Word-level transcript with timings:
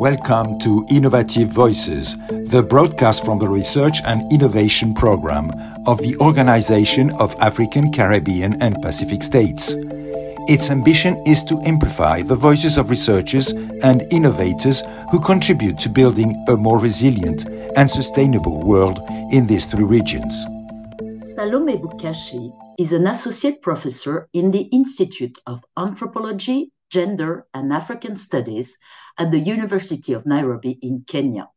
Welcome 0.00 0.58
to 0.60 0.86
Innovative 0.88 1.50
Voices, 1.50 2.16
the 2.28 2.64
broadcast 2.66 3.22
from 3.22 3.38
the 3.38 3.46
Research 3.46 3.98
and 4.06 4.32
Innovation 4.32 4.94
Program 4.94 5.50
of 5.86 5.98
the 5.98 6.16
Organization 6.22 7.10
of 7.20 7.34
African, 7.38 7.92
Caribbean, 7.92 8.56
and 8.62 8.80
Pacific 8.80 9.22
States. 9.22 9.74
Its 10.48 10.70
ambition 10.70 11.22
is 11.26 11.44
to 11.44 11.60
amplify 11.66 12.22
the 12.22 12.34
voices 12.34 12.78
of 12.78 12.88
researchers 12.88 13.52
and 13.82 14.10
innovators 14.10 14.82
who 15.10 15.20
contribute 15.20 15.78
to 15.80 15.90
building 15.90 16.34
a 16.48 16.56
more 16.56 16.78
resilient 16.78 17.44
and 17.76 17.90
sustainable 17.90 18.62
world 18.62 19.00
in 19.32 19.46
these 19.46 19.66
three 19.66 19.84
regions. 19.84 20.46
Salome 21.34 21.76
Bukachi 21.76 22.50
is 22.78 22.94
an 22.94 23.06
associate 23.06 23.60
professor 23.60 24.30
in 24.32 24.50
the 24.50 24.62
Institute 24.72 25.38
of 25.46 25.62
Anthropology, 25.76 26.72
Gender, 26.88 27.46
and 27.52 27.70
African 27.70 28.16
Studies 28.16 28.78
at 29.20 29.30
the 29.30 29.38
University 29.38 30.14
of 30.14 30.24
Nairobi 30.24 30.78
in 30.80 31.04
Kenya. 31.06 31.50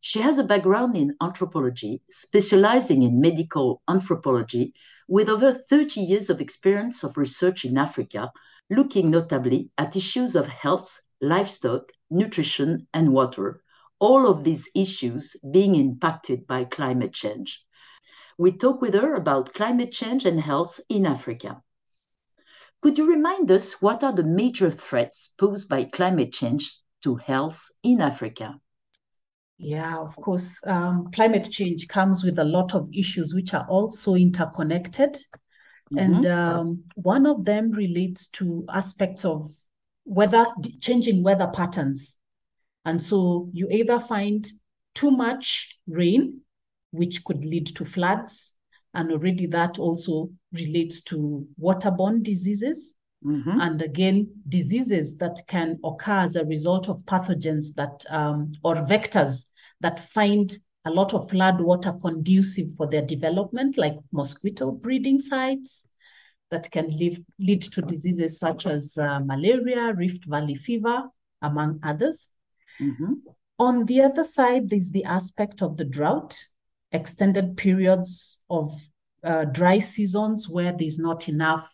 She 0.00 0.22
has 0.22 0.38
a 0.38 0.44
background 0.44 0.96
in 0.96 1.14
anthropology, 1.20 2.00
specializing 2.10 3.02
in 3.02 3.20
medical 3.20 3.82
anthropology, 3.86 4.72
with 5.08 5.28
over 5.28 5.52
30 5.52 6.00
years 6.00 6.30
of 6.30 6.40
experience 6.40 7.04
of 7.04 7.18
research 7.18 7.66
in 7.66 7.76
Africa, 7.76 8.32
looking 8.70 9.10
notably 9.10 9.68
at 9.76 9.94
issues 9.94 10.34
of 10.34 10.46
health, 10.46 11.00
livestock, 11.20 11.92
nutrition, 12.10 12.88
and 12.94 13.12
water, 13.12 13.62
all 13.98 14.26
of 14.26 14.42
these 14.42 14.70
issues 14.74 15.36
being 15.52 15.74
impacted 15.74 16.46
by 16.46 16.64
climate 16.64 17.12
change. 17.12 17.62
We 18.38 18.52
talk 18.52 18.80
with 18.80 18.94
her 18.94 19.14
about 19.16 19.52
climate 19.52 19.92
change 19.92 20.24
and 20.24 20.40
health 20.40 20.80
in 20.88 21.04
Africa. 21.04 21.62
Could 22.80 22.96
you 22.96 23.06
remind 23.06 23.50
us 23.50 23.82
what 23.82 24.02
are 24.02 24.14
the 24.14 24.24
major 24.24 24.70
threats 24.70 25.28
posed 25.38 25.68
by 25.68 25.84
climate 25.84 26.32
change 26.32 26.78
to 27.02 27.16
health 27.16 27.68
in 27.82 28.00
Africa? 28.00 28.58
Yeah, 29.58 29.98
of 29.98 30.16
course. 30.16 30.60
Um, 30.66 31.10
climate 31.12 31.48
change 31.50 31.86
comes 31.86 32.24
with 32.24 32.38
a 32.38 32.44
lot 32.44 32.74
of 32.74 32.88
issues 32.92 33.32
which 33.34 33.54
are 33.54 33.66
also 33.68 34.14
interconnected. 34.14 35.14
Mm-hmm. 35.94 35.98
And 35.98 36.26
um, 36.26 36.84
one 36.94 37.26
of 37.26 37.44
them 37.44 37.70
relates 37.70 38.26
to 38.28 38.64
aspects 38.68 39.24
of 39.24 39.50
weather, 40.04 40.46
changing 40.80 41.22
weather 41.22 41.46
patterns. 41.46 42.18
And 42.84 43.00
so 43.00 43.50
you 43.52 43.68
either 43.70 44.00
find 44.00 44.46
too 44.94 45.10
much 45.10 45.78
rain, 45.86 46.40
which 46.90 47.24
could 47.24 47.44
lead 47.44 47.68
to 47.76 47.84
floods, 47.84 48.54
and 48.94 49.12
already 49.12 49.46
that 49.46 49.78
also 49.78 50.30
relates 50.52 51.02
to 51.02 51.46
waterborne 51.60 52.22
diseases. 52.22 52.94
Mm-hmm. 53.24 53.60
And 53.60 53.82
again, 53.82 54.28
diseases 54.48 55.16
that 55.18 55.40
can 55.46 55.78
occur 55.84 56.20
as 56.20 56.36
a 56.36 56.44
result 56.44 56.88
of 56.88 57.04
pathogens 57.04 57.74
that 57.76 58.04
um, 58.10 58.52
or 58.64 58.76
vectors 58.76 59.46
that 59.80 60.00
find 60.00 60.58
a 60.84 60.90
lot 60.90 61.14
of 61.14 61.30
flood 61.30 61.60
water 61.60 61.92
conducive 61.92 62.68
for 62.76 62.88
their 62.88 63.02
development, 63.02 63.78
like 63.78 63.94
mosquito 64.10 64.72
breeding 64.72 65.18
sites 65.18 65.88
that 66.50 66.70
can 66.70 66.88
lead, 66.90 67.24
lead 67.38 67.62
to 67.62 67.82
diseases 67.82 68.38
such 68.38 68.66
as 68.66 68.98
uh, 68.98 69.20
malaria, 69.20 69.94
Rift 69.94 70.24
Valley 70.26 70.56
fever, 70.56 71.04
among 71.40 71.78
others. 71.82 72.30
Mm-hmm. 72.80 73.12
On 73.58 73.84
the 73.86 74.02
other 74.02 74.24
side, 74.24 74.68
there's 74.68 74.90
the 74.90 75.04
aspect 75.04 75.62
of 75.62 75.76
the 75.76 75.84
drought 75.84 76.46
extended 76.90 77.56
periods 77.56 78.40
of 78.50 78.78
uh, 79.24 79.44
dry 79.44 79.78
seasons 79.78 80.48
where 80.48 80.72
there's 80.72 80.98
not 80.98 81.28
enough 81.28 81.70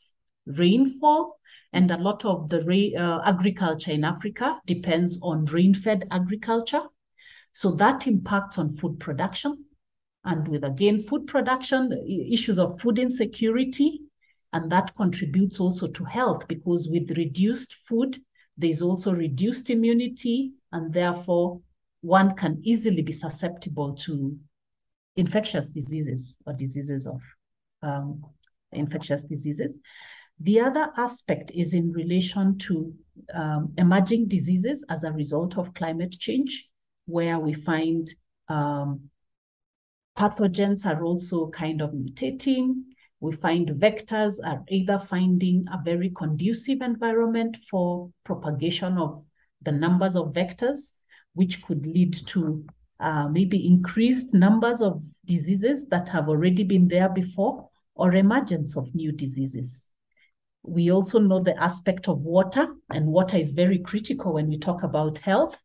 rainfall. 0.47 1.38
And 1.73 1.91
a 1.91 1.99
lot 1.99 2.25
of 2.25 2.49
the 2.49 2.63
ra- 2.63 3.03
uh, 3.03 3.23
agriculture 3.29 3.91
in 3.93 4.05
Africa 4.05 4.61
depends 4.67 5.19
on 5.23 5.45
rain 5.47 5.75
fed 5.75 6.07
agriculture. 6.11 6.83
So 7.53 7.73
that 7.73 8.07
impacts 8.07 8.59
on 8.59 8.71
food 8.71 8.99
production. 9.01 9.65
And 10.25 10.47
with 10.49 10.65
again, 10.65 11.03
food 11.03 11.27
production, 11.27 11.93
issues 12.31 12.59
of 12.59 12.81
food 12.81 12.99
insecurity, 12.99 14.01
and 14.53 14.71
that 14.73 14.95
contributes 14.97 15.61
also 15.61 15.89
to 15.89 16.05
health 16.05 16.49
because 16.49 16.89
with 16.91 17.17
reduced 17.17 17.75
food, 17.87 18.19
there's 18.57 18.83
also 18.83 19.13
reduced 19.13 19.71
immunity, 19.71 20.53
and 20.73 20.93
therefore 20.93 21.61
one 22.01 22.35
can 22.35 22.61
easily 22.63 23.03
be 23.03 23.13
susceptible 23.13 23.95
to 23.95 24.37
infectious 25.17 25.69
diseases 25.69 26.39
or 26.47 26.53
diseases 26.53 27.07
of 27.07 27.21
um, 27.83 28.23
infectious 28.73 29.25
diseases. 29.25 29.79
The 30.41 30.61
other 30.61 30.93
aspect 30.97 31.51
is 31.53 31.75
in 31.75 31.93
relation 31.93 32.59
to 32.59 32.95
um, 33.35 33.73
emerging 33.77 34.29
diseases 34.29 34.85
as 34.89 35.03
a 35.03 35.13
result 35.13 35.59
of 35.59 35.75
climate 35.75 36.13
change, 36.13 36.69
where 37.07 37.39
we 37.39 37.55
find 37.55 38.09
um, 38.49 39.11
pathogens 40.17 40.87
are 40.87 41.03
also 41.03 41.49
kind 41.51 41.81
of 41.81 41.91
mutating. 41.91 42.83
We 43.21 43.33
find 43.33 43.69
vectors 43.71 44.35
are 44.45 44.63
either 44.69 45.01
finding 45.01 45.67
a 45.73 45.83
very 45.85 46.11
conducive 46.11 46.83
environment 46.83 47.57
for 47.69 48.11
propagation 48.25 48.97
of 48.97 49.25
the 49.63 49.73
numbers 49.73 50.15
of 50.15 50.33
vectors, 50.33 50.93
which 51.35 51.63
could 51.65 51.85
lead 51.85 52.15
to 52.29 52.65
uh, 53.01 53.29
maybe 53.29 53.67
increased 53.67 54.35
numbers 54.35 54.83
of 54.83 55.03
diseases 55.25 55.89
that 55.89 56.09
have 56.11 56.29
already 56.29 56.63
been 56.63 56.87
there 56.87 57.09
before 57.09 57.69
or 57.97 58.15
emergence 58.15 58.77
of 58.77 58.95
new 58.95 59.11
diseases. 59.11 59.91
We 60.63 60.91
also 60.91 61.19
know 61.19 61.41
the 61.41 61.61
aspect 61.63 62.09
of 62.09 62.21
water, 62.21 62.69
and 62.91 63.07
water 63.07 63.37
is 63.37 63.53
very 63.53 63.79
critical 63.79 64.35
when 64.35 64.49
we 64.49 64.59
talk 64.59 64.83
about 64.83 65.19
health. 65.19 65.57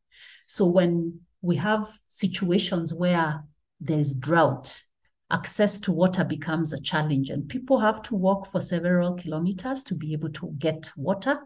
So, 0.48 0.66
when 0.66 1.20
we 1.42 1.56
have 1.58 1.88
situations 2.08 2.94
where 2.94 3.44
there's 3.82 4.14
drought, 4.14 4.82
access 5.30 5.80
to 5.82 5.92
water 5.92 6.24
becomes 6.24 6.74
a 6.74 6.82
challenge, 6.82 7.30
and 7.30 7.50
people 7.50 7.80
have 7.80 8.02
to 8.04 8.16
walk 8.16 8.52
for 8.52 8.62
several 8.62 9.16
kilometers 9.16 9.84
to 9.86 9.96
be 9.96 10.14
able 10.14 10.30
to 10.32 10.54
get 10.58 10.90
water. 10.96 11.40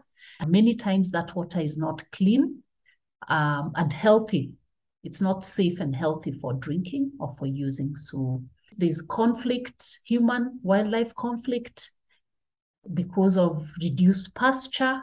Many 0.46 0.74
times, 0.74 1.10
that 1.12 1.34
water 1.34 1.60
is 1.60 1.76
not 1.76 2.04
clean 2.12 2.62
um, 3.28 3.72
and 3.74 3.92
healthy 3.92 4.52
it's 5.04 5.20
not 5.20 5.44
safe 5.44 5.80
and 5.80 5.94
healthy 5.94 6.32
for 6.32 6.52
drinking 6.54 7.12
or 7.18 7.34
for 7.36 7.46
using. 7.46 7.96
So 7.96 8.42
there's 8.76 9.00
conflict, 9.02 10.00
human 10.04 10.60
wildlife 10.62 11.14
conflict 11.14 11.92
because 12.94 13.36
of 13.36 13.66
reduced 13.82 14.34
pasture. 14.34 15.02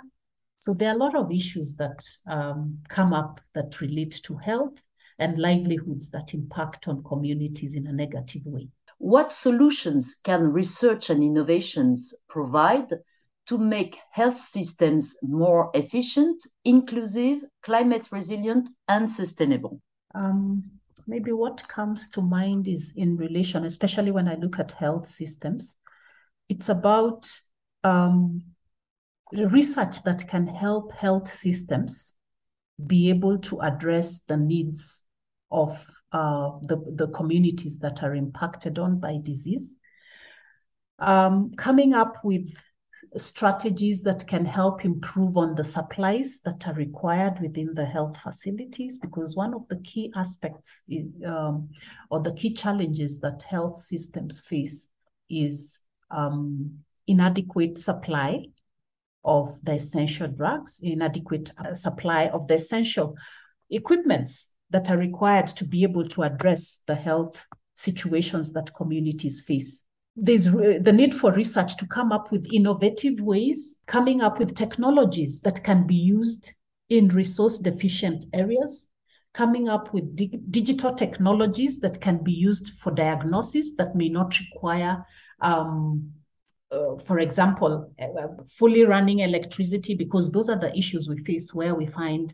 So 0.56 0.73
there 0.73 0.90
are 0.90 0.96
a 0.96 1.00
lot 1.00 1.16
of 1.16 1.31
issues 1.31 1.75
that 1.75 2.03
um, 2.28 2.79
come 2.88 3.13
up 3.13 3.41
that 3.53 3.81
relate 3.81 4.19
to 4.23 4.35
health 4.38 4.81
and 5.19 5.38
livelihoods 5.38 6.09
that 6.12 6.34
impact 6.34 6.88
on 6.88 7.03
communities 7.03 7.75
in 7.75 7.88
a 7.88 7.94
negative 7.94 8.44
way. 8.46 8.69
What 8.97 9.31
solutions 9.31 10.16
can 10.23 10.51
research 10.51 11.09
and 11.09 11.22
innovations 11.23 12.13
provide 12.29 12.90
to 13.47 13.57
make 13.57 14.00
health 14.12 14.38
systems 14.38 15.16
more 15.22 15.69
efficient, 15.73 16.41
inclusive, 16.63 17.44
climate 17.62 18.07
resilient, 18.12 18.69
and 18.88 19.09
sustainable? 19.09 19.81
Um, 20.16 20.63
maybe 21.06 21.31
what 21.31 21.67
comes 21.67 22.09
to 22.12 22.22
mind 22.22 22.67
is 22.67 22.94
in 22.96 23.17
relation, 23.17 23.66
especially 23.66 24.12
when 24.12 24.28
I 24.28 24.35
look 24.35 24.59
at 24.59 24.72
health 24.72 25.07
systems, 25.07 25.78
it's 26.50 26.69
about 26.69 27.29
um, 27.85 28.41
research 29.31 30.03
that 30.03 30.28
can 30.28 30.47
help 30.47 30.91
health 30.91 31.31
systems 31.31 32.18
be 32.85 33.09
able 33.09 33.38
to 33.38 33.62
address 33.62 34.22
the 34.28 34.38
needs 34.38 35.06
of 35.51 35.85
uh, 36.12 36.51
the, 36.63 36.78
the 36.96 37.07
communities 37.09 37.79
that 37.79 38.01
are 38.03 38.16
impacted 38.16 38.79
on 38.79 39.00
by 39.00 39.18
disease. 39.22 39.75
Um, 40.97 41.51
coming 41.57 41.94
up 41.94 42.16
with 42.23 42.56
strategies 43.18 44.02
that 44.03 44.25
can 44.28 44.46
help 44.46 44.84
improve 44.84 45.38
on 45.38 45.56
the 45.56 45.63
supplies 45.63 46.41
that 46.44 46.67
are 46.67 46.73
required 46.73 47.40
within 47.40 47.73
the 47.73 47.85
health 47.85 48.17
facilities 48.17 48.97
because 48.97 49.35
one 49.35 49.53
of 49.53 49.67
the 49.70 49.78
key 49.78 50.11
aspects 50.16 50.81
is, 50.90 51.05
um, 51.26 51.70
or 52.09 52.20
the 52.20 52.34
key 52.34 52.53
challenges 52.53 53.20
that 53.20 53.43
health 53.43 53.78
systems 53.78 54.41
face 54.41 54.90
is 55.29 55.81
um, 56.11 56.79
inadequate 57.07 57.78
supply 57.78 58.46
of 59.23 59.59
the 59.63 59.73
essential 59.73 60.28
drugs, 60.28 60.79
inadequate 60.84 61.52
uh, 61.57 61.73
supply 61.73 62.28
of 62.28 62.47
the 62.47 62.55
essential 62.55 63.16
equipments 63.69 64.49
that 64.69 64.90
are 64.90 64.97
required 64.97 65.47
to 65.47 65.66
be 65.66 65.84
able 65.84 66.07
to 66.07 66.23
address 66.23 66.81
the 66.87 66.96
health 66.96 67.46
situations 67.75 68.53
that 68.53 68.73
communities 68.73 69.41
face. 69.41 69.85
There's 70.16 70.46
the 70.46 70.93
need 70.93 71.13
for 71.13 71.34
research 71.34 71.75
to 71.78 71.87
come 71.87 72.11
up 72.11 72.31
with 72.31 72.47
innovative 72.53 73.19
ways, 73.19 73.78
coming 73.85 74.22
up 74.22 74.40
with 74.40 74.55
technologies 74.55 75.41
that 75.41 75.63
can 75.63 75.85
be 75.85 75.96
used 75.96 76.53
in 76.90 77.09
resource 77.09 77.57
deficient 77.57 78.25
areas, 78.34 78.90
coming 79.34 79.67
up 79.67 79.93
with 79.93 80.16
dig- 80.16 80.49
digital 80.49 80.93
technologies 80.93 81.79
that 81.81 81.99
can 81.99 82.23
be 82.23 82.31
used 82.31 82.79
for 82.79 82.91
diagnosis 82.91 83.75
that 83.75 83.96
may 83.96 84.07
not 84.07 84.40
require, 84.40 85.05
um, 85.41 86.13
uh, 86.76 86.98
for 86.98 87.20
example, 87.20 87.92
uh, 88.00 88.28
fully 88.50 88.84
running 88.84 89.20
electricity, 89.20 89.96
because 89.96 90.32
those 90.32 90.50
are 90.50 90.60
the 90.60 90.76
issues 90.78 91.08
we 91.08 91.24
face 91.24 91.54
where 91.54 91.74
we 91.74 91.88
find 91.88 92.34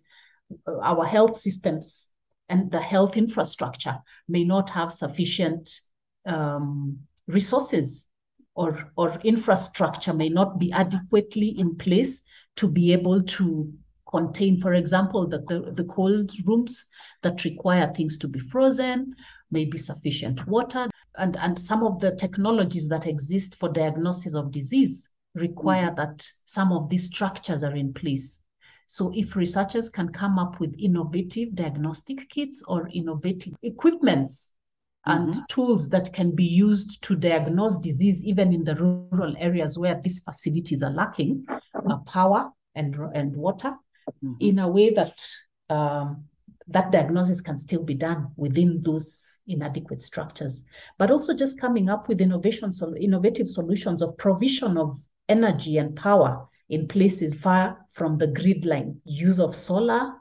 our 0.84 1.06
health 1.06 1.38
systems 1.38 2.10
and 2.50 2.72
the 2.72 2.82
health 2.82 3.16
infrastructure 3.16 3.98
may 4.28 4.44
not 4.44 4.70
have 4.70 4.92
sufficient 4.92 5.80
um, 6.26 6.98
resources 7.28 8.10
or, 8.56 8.92
or 8.98 9.20
infrastructure 9.24 10.14
may 10.14 10.30
not 10.30 10.60
be 10.60 10.72
adequately 10.72 11.48
in 11.48 11.76
place 11.76 12.22
to 12.58 12.68
be 12.68 12.92
able 12.92 13.24
to 13.24 13.72
contain, 14.10 14.60
for 14.60 14.74
example, 14.74 15.26
the, 15.28 15.40
the, 15.48 15.72
the 15.74 15.86
cold 15.86 16.32
rooms 16.46 16.86
that 17.24 17.46
require 17.46 17.92
things 17.94 18.18
to 18.18 18.28
be 18.28 18.40
frozen, 18.40 19.16
maybe 19.52 19.78
sufficient 19.78 20.46
water, 20.48 20.90
and, 21.18 21.38
and 21.38 21.58
some 21.58 21.84
of 21.84 22.00
the 22.00 22.16
technologies 22.16 22.88
that 22.90 23.08
exist 23.08 23.56
for 23.56 23.70
diagnosis 23.70 24.36
of 24.36 24.52
disease 24.52 25.10
require 25.36 25.88
mm-hmm. 25.88 25.96
that 25.96 26.28
some 26.46 26.72
of 26.72 26.90
these 26.90 27.06
structures 27.06 27.64
are 27.64 27.76
in 27.76 27.94
place. 27.94 28.44
So 28.88 29.12
if 29.16 29.36
researchers 29.36 29.90
can 29.90 30.10
come 30.10 30.38
up 30.38 30.60
with 30.60 30.76
innovative 30.78 31.56
diagnostic 31.56 32.30
kits 32.30 32.64
or 32.68 32.90
innovative 32.94 33.54
equipments 33.64 34.54
and 35.06 35.30
mm-hmm. 35.30 35.40
tools 35.50 35.90
that 35.90 36.12
can 36.14 36.36
be 36.36 36.44
used 36.44 37.02
to 37.04 37.16
diagnose 37.16 37.78
disease 37.78 38.24
even 38.26 38.54
in 38.54 38.64
the 38.64 38.76
rural 38.76 39.36
areas 39.40 39.78
where 39.78 40.00
these 40.02 40.20
facilities 40.20 40.84
are 40.84 40.92
lacking 40.92 41.46
uh, 41.50 41.98
power 42.06 42.52
and, 42.76 42.96
and 43.14 43.36
water 43.36 43.74
mm-hmm. 44.24 44.34
in 44.40 44.60
a 44.60 44.68
way 44.68 44.92
that 44.92 45.26
um, 45.70 46.26
that 46.74 46.92
diagnosis 46.92 47.42
can 47.42 47.58
still 47.58 47.84
be 47.84 47.94
done 47.94 48.28
within 48.36 48.82
those 48.82 49.40
inadequate 49.48 50.02
structures 50.02 50.64
but 50.98 51.12
also 51.12 51.34
just 51.34 51.60
coming 51.60 51.90
up 51.90 52.08
with 52.08 52.22
innovation 52.22 52.72
so 52.72 52.96
innovative 52.96 53.50
solutions 53.50 54.02
of 54.02 54.18
provision 54.18 54.78
of 54.78 55.00
energy 55.30 55.78
and 55.78 55.96
power 55.96 56.48
in 56.70 56.88
places 56.88 57.34
far 57.34 57.78
from 57.92 58.18
the 58.18 58.28
grid 58.28 58.66
line 58.66 59.00
use 59.06 59.40
of 59.40 59.56
solar 59.56 60.14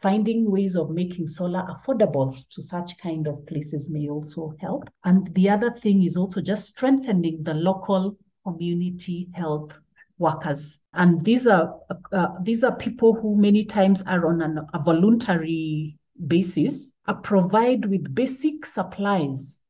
finding 0.00 0.50
ways 0.50 0.76
of 0.76 0.90
making 0.90 1.26
solar 1.26 1.62
affordable 1.68 2.42
to 2.48 2.62
such 2.62 2.96
kind 2.98 3.26
of 3.26 3.46
places 3.46 3.90
may 3.90 4.08
also 4.08 4.54
help. 4.58 4.88
And 5.04 5.32
the 5.34 5.50
other 5.50 5.70
thing 5.70 6.04
is 6.04 6.16
also 6.16 6.40
just 6.40 6.68
strengthening 6.68 7.42
the 7.42 7.54
local 7.54 8.16
community 8.44 9.28
health 9.34 9.78
workers. 10.20 10.84
And 10.92 11.20
these 11.22 11.46
are 11.46 11.74
uh, 12.12 12.28
these 12.42 12.62
are 12.62 12.76
people 12.76 13.14
who 13.14 13.36
many 13.36 13.64
times 13.64 14.02
are 14.02 14.28
on 14.28 14.42
an, 14.42 14.60
a 14.72 14.78
voluntary 14.78 15.96
basis, 16.26 16.92
are 17.06 17.16
provided 17.16 17.90
with 17.90 18.14
basic 18.14 18.66
supplies 18.66 19.60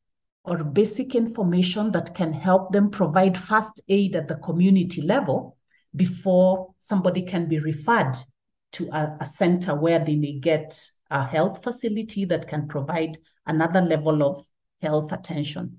or 0.45 0.65
basic 0.65 1.15
information 1.15 1.93
that 1.93 2.15
can 2.15 2.33
help 2.33 2.73
them 2.73 2.91
provide 2.91 3.39
fast 3.39 3.81
aid 3.89 4.17
at 4.17 4.27
the 4.27 4.37
community 4.37 5.01
level 5.01 5.57
before 5.95 6.75
somebody 6.79 7.23
can 7.23 7.47
be 7.47 7.59
referred 7.59 8.15
to 8.73 8.89
a, 8.93 9.17
a 9.21 9.25
center 9.25 9.75
where 9.75 9.99
they 9.99 10.17
may 10.17 10.33
get 10.33 10.85
a 11.11 11.25
health 11.25 11.63
facility 11.63 12.25
that 12.25 12.49
can 12.49 12.67
provide 12.69 13.19
another 13.47 13.81
level 13.81 14.23
of 14.23 14.45
health 14.81 15.13
attention. 15.13 15.79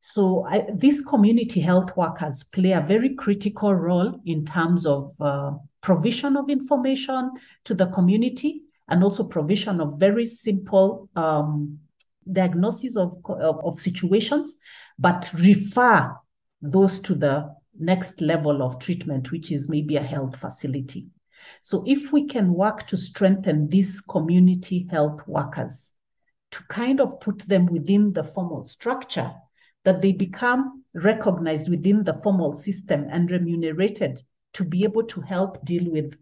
So 0.00 0.44
I, 0.48 0.64
these 0.72 1.02
community 1.02 1.60
health 1.60 1.96
workers 1.96 2.44
play 2.44 2.72
a 2.72 2.80
very 2.80 3.14
critical 3.14 3.74
role 3.74 4.20
in 4.24 4.44
terms 4.44 4.86
of 4.86 5.12
uh, 5.20 5.52
provision 5.80 6.36
of 6.36 6.48
information 6.48 7.32
to 7.64 7.74
the 7.74 7.86
community 7.86 8.62
and 8.88 9.02
also 9.02 9.24
provision 9.24 9.80
of 9.80 9.98
very 9.98 10.24
simple 10.24 11.08
um, 11.16 11.78
diagnosis 12.30 12.96
of, 12.96 13.20
of, 13.28 13.64
of 13.64 13.80
situations, 13.80 14.56
but 14.98 15.30
refer 15.34 16.14
those 16.62 17.00
to 17.00 17.14
the 17.14 17.54
next 17.78 18.20
level 18.20 18.62
of 18.62 18.78
treatment, 18.78 19.30
which 19.30 19.52
is 19.52 19.68
maybe 19.68 19.96
a 19.96 20.02
health 20.02 20.36
facility. 20.36 21.08
So 21.60 21.84
if 21.86 22.12
we 22.12 22.26
can 22.26 22.52
work 22.52 22.86
to 22.88 22.96
strengthen 22.96 23.68
these 23.68 24.00
community 24.00 24.86
health 24.90 25.26
workers, 25.26 25.94
to 26.50 26.62
kind 26.64 27.00
of 27.00 27.20
put 27.20 27.40
them 27.40 27.66
within 27.66 28.12
the 28.12 28.24
formal 28.24 28.64
structure, 28.64 29.34
that 29.88 30.02
they 30.02 30.12
become 30.12 30.84
recognized 30.92 31.70
within 31.70 32.04
the 32.04 32.12
formal 32.22 32.52
system 32.52 33.06
and 33.10 33.30
remunerated 33.30 34.20
to 34.52 34.62
be 34.62 34.84
able 34.84 35.02
to 35.04 35.22
help 35.22 35.64
deal 35.64 35.90
with 35.90 36.14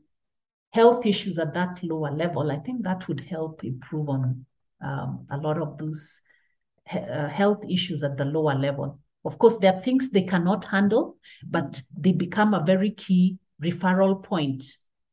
health 0.71 1.05
issues 1.05 1.37
at 1.37 1.53
that 1.55 1.83
lower 1.83 2.13
level, 2.13 2.53
I 2.53 2.59
think 2.59 2.85
that 2.85 3.09
would 3.09 3.19
help 3.19 3.65
improve 3.65 4.09
on 4.09 4.47
um, 4.81 5.27
a 5.33 5.37
lot 5.37 5.61
of 5.61 5.79
those 5.79 6.21
uh, 6.93 7.27
health 7.29 7.65
issues 7.69 8.05
at 8.05 8.17
the 8.17 8.25
lower 8.25 8.55
level. 8.55 9.01
Of 9.25 9.37
course, 9.41 9.57
there 9.57 9.75
are 9.75 9.81
things 9.81 10.11
they 10.11 10.23
cannot 10.23 10.65
handle, 10.67 11.17
but 11.45 11.83
they 11.99 12.13
become 12.13 12.55
a 12.55 12.65
very 12.65 12.93
key 12.93 13.37
referral 13.61 14.23
point 14.23 14.63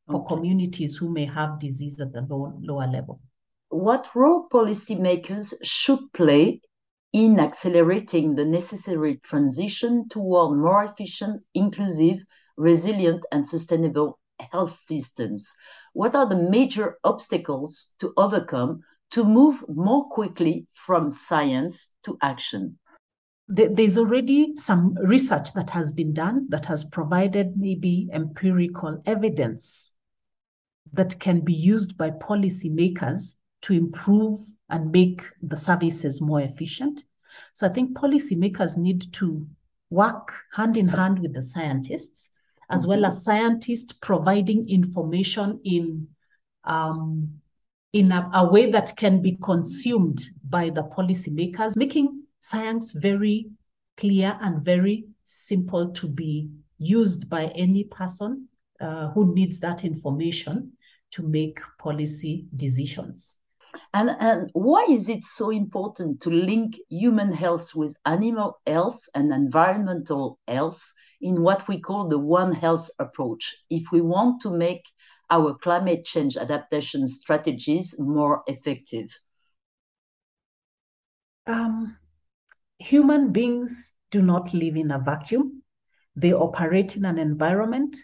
for 0.06 0.20
okay. 0.20 0.28
communities 0.32 0.96
who 0.96 1.12
may 1.12 1.24
have 1.24 1.58
disease 1.58 2.00
at 2.00 2.12
the 2.12 2.20
low, 2.20 2.56
lower 2.60 2.86
level. 2.86 3.20
What 3.70 4.14
role 4.14 4.46
policymakers 4.48 5.54
should 5.64 6.12
play 6.12 6.60
in 7.14 7.38
accelerating 7.38 8.34
the 8.34 8.44
necessary 8.44 9.20
transition 9.22 10.08
toward 10.08 10.58
more 10.58 10.84
efficient, 10.84 11.40
inclusive, 11.54 12.24
resilient, 12.56 13.24
and 13.30 13.46
sustainable 13.46 14.18
health 14.50 14.76
systems? 14.76 15.54
What 15.92 16.16
are 16.16 16.28
the 16.28 16.36
major 16.36 16.98
obstacles 17.04 17.94
to 18.00 18.12
overcome 18.16 18.82
to 19.12 19.24
move 19.24 19.64
more 19.68 20.08
quickly 20.08 20.66
from 20.74 21.10
science 21.10 21.94
to 22.02 22.18
action? 22.20 22.78
there's 23.46 23.98
already 23.98 24.56
some 24.56 24.94
research 24.94 25.52
that 25.52 25.68
has 25.68 25.92
been 25.92 26.14
done 26.14 26.46
that 26.48 26.64
has 26.64 26.82
provided 26.82 27.52
maybe 27.58 28.08
empirical 28.10 29.02
evidence 29.04 29.92
that 30.94 31.20
can 31.20 31.40
be 31.40 31.52
used 31.52 31.98
by 31.98 32.10
policymakers 32.10 33.36
to 33.64 33.72
improve 33.72 34.38
and 34.68 34.92
make 34.92 35.22
the 35.42 35.56
services 35.56 36.20
more 36.20 36.40
efficient. 36.40 37.04
So 37.54 37.66
I 37.66 37.70
think 37.70 37.96
policymakers 37.96 38.76
need 38.76 39.10
to 39.14 39.46
work 39.88 40.34
hand 40.52 40.76
in 40.76 40.88
hand 40.88 41.18
with 41.18 41.32
the 41.32 41.42
scientists, 41.42 42.30
as 42.68 42.82
mm-hmm. 42.82 42.90
well 42.90 43.06
as 43.06 43.24
scientists 43.24 43.94
providing 43.94 44.68
information 44.68 45.60
in 45.64 46.08
um, 46.64 47.40
in 47.94 48.12
a, 48.12 48.28
a 48.34 48.50
way 48.50 48.70
that 48.70 48.96
can 48.96 49.22
be 49.22 49.38
consumed 49.40 50.20
by 50.48 50.68
the 50.68 50.82
policymakers, 50.82 51.76
making 51.76 52.24
science 52.40 52.90
very 52.90 53.46
clear 53.96 54.36
and 54.40 54.62
very 54.62 55.04
simple 55.24 55.90
to 55.92 56.08
be 56.08 56.50
used 56.78 57.30
by 57.30 57.46
any 57.54 57.84
person 57.84 58.48
uh, 58.80 59.08
who 59.10 59.32
needs 59.32 59.60
that 59.60 59.84
information 59.84 60.72
to 61.12 61.22
make 61.22 61.60
policy 61.78 62.46
decisions. 62.56 63.38
And, 63.92 64.10
and 64.20 64.50
why 64.52 64.86
is 64.88 65.08
it 65.08 65.24
so 65.24 65.50
important 65.50 66.20
to 66.22 66.30
link 66.30 66.78
human 66.88 67.32
health 67.32 67.74
with 67.74 67.96
animal 68.04 68.58
health 68.66 69.00
and 69.14 69.32
environmental 69.32 70.38
health 70.46 70.92
in 71.20 71.42
what 71.42 71.66
we 71.68 71.80
call 71.80 72.08
the 72.08 72.18
One 72.18 72.52
Health 72.52 72.90
approach 72.98 73.56
if 73.70 73.90
we 73.92 74.00
want 74.00 74.40
to 74.42 74.50
make 74.50 74.84
our 75.30 75.54
climate 75.54 76.04
change 76.04 76.36
adaptation 76.36 77.06
strategies 77.06 77.98
more 77.98 78.42
effective? 78.46 79.08
Um, 81.46 81.96
human 82.78 83.32
beings 83.32 83.94
do 84.10 84.22
not 84.22 84.54
live 84.54 84.76
in 84.76 84.90
a 84.90 84.98
vacuum. 84.98 85.62
They 86.16 86.32
operate 86.32 86.96
in 86.96 87.04
an 87.04 87.18
environment 87.18 87.96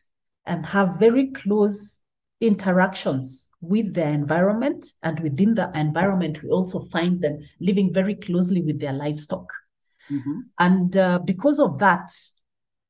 and 0.46 0.66
have 0.66 0.98
very 0.98 1.30
close 1.30 2.00
interactions 2.40 3.48
with 3.60 3.94
their 3.94 4.12
environment. 4.12 4.86
And 5.02 5.20
within 5.20 5.54
the 5.54 5.70
environment, 5.74 6.42
we 6.42 6.50
also 6.50 6.80
find 6.86 7.20
them 7.20 7.40
living 7.60 7.92
very 7.92 8.14
closely 8.14 8.62
with 8.62 8.80
their 8.80 8.92
livestock. 8.92 9.52
Mm-hmm. 10.10 10.40
And 10.58 10.96
uh, 10.96 11.18
because 11.20 11.60
of 11.60 11.78
that, 11.78 12.10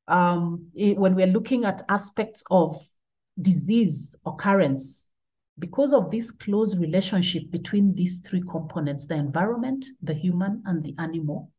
um, 0.07 0.67
it, 0.73 0.97
when 0.97 1.15
we're 1.15 1.27
looking 1.27 1.65
at 1.65 1.81
aspects 1.89 2.43
of 2.49 2.81
disease 3.39 4.15
occurrence, 4.25 5.07
because 5.59 5.93
of 5.93 6.09
this 6.09 6.31
close 6.31 6.75
relationship 6.77 7.51
between 7.51 7.93
these 7.93 8.19
three 8.19 8.41
components 8.49 9.05
the 9.05 9.15
environment, 9.15 9.85
the 10.01 10.13
human, 10.13 10.63
and 10.65 10.83
the 10.83 10.95
animal 10.97 11.51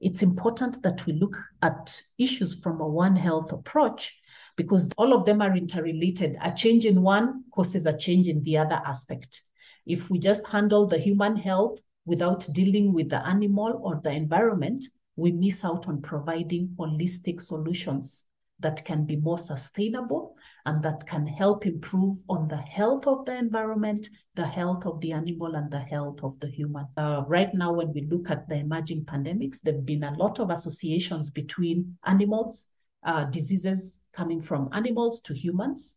it's 0.00 0.22
important 0.22 0.82
that 0.82 1.04
we 1.06 1.12
look 1.12 1.36
at 1.62 2.02
issues 2.18 2.54
from 2.54 2.80
a 2.80 2.88
One 2.88 3.16
Health 3.16 3.52
approach 3.52 4.16
because 4.60 4.90
all 4.98 5.14
of 5.14 5.24
them 5.24 5.40
are 5.40 5.56
interrelated. 5.56 6.36
A 6.42 6.52
change 6.52 6.84
in 6.84 7.00
one 7.00 7.44
causes 7.50 7.86
a 7.86 7.96
change 7.96 8.28
in 8.28 8.42
the 8.42 8.58
other 8.58 8.78
aspect. 8.84 9.42
If 9.86 10.10
we 10.10 10.18
just 10.18 10.46
handle 10.46 10.84
the 10.86 10.98
human 10.98 11.34
health 11.34 11.80
without 12.04 12.46
dealing 12.52 12.92
with 12.92 13.08
the 13.08 13.26
animal 13.26 13.80
or 13.82 14.02
the 14.04 14.12
environment, 14.12 14.84
we 15.16 15.32
miss 15.32 15.64
out 15.64 15.88
on 15.88 16.02
providing 16.02 16.76
holistic 16.78 17.40
solutions 17.40 18.24
that 18.58 18.84
can 18.84 19.06
be 19.06 19.16
more 19.16 19.38
sustainable 19.38 20.36
and 20.66 20.82
that 20.82 21.06
can 21.06 21.26
help 21.26 21.64
improve 21.64 22.18
on 22.28 22.46
the 22.48 22.58
health 22.58 23.06
of 23.06 23.24
the 23.24 23.34
environment, 23.34 24.10
the 24.34 24.46
health 24.46 24.84
of 24.84 25.00
the 25.00 25.12
animal, 25.12 25.54
and 25.54 25.70
the 25.70 25.80
health 25.80 26.22
of 26.22 26.38
the 26.40 26.48
human. 26.48 26.86
Uh, 26.98 27.22
right 27.26 27.54
now, 27.54 27.72
when 27.72 27.94
we 27.94 28.02
look 28.02 28.28
at 28.28 28.46
the 28.46 28.56
emerging 28.56 29.06
pandemics, 29.06 29.62
there 29.62 29.72
have 29.72 29.86
been 29.86 30.04
a 30.04 30.12
lot 30.18 30.38
of 30.38 30.50
associations 30.50 31.30
between 31.30 31.96
animals, 32.04 32.66
uh, 33.02 33.24
diseases 33.24 34.02
coming 34.12 34.40
from 34.40 34.68
animals 34.72 35.20
to 35.22 35.34
humans. 35.34 35.96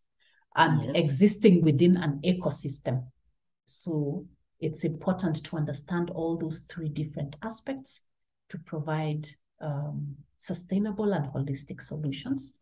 and 0.56 0.86
Yes. 0.86 0.96
existing 0.96 1.64
within 1.64 1.98
an 1.98 2.20
ecosystem. 2.24 3.08
So 3.66 4.28
it's 4.60 4.84
important 4.84 5.44
to 5.46 5.58
understand 5.58 6.12
all 6.12 6.38
those 6.38 6.60
three 6.72 6.90
different 6.90 7.38
aspects 7.42 8.02
to 8.50 8.60
provide 8.60 9.28
um, 9.60 10.16
sustainable 10.38 11.14
and 11.14 11.26
holistic 11.34 11.82
solutions 11.82 12.54